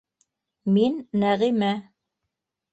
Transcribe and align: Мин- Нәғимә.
Мин- 0.77 0.97
Нәғимә. 1.43 1.71